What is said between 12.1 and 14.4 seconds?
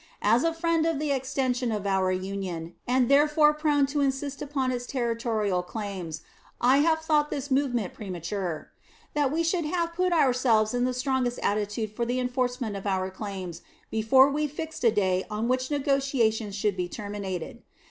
enforcement of our claims before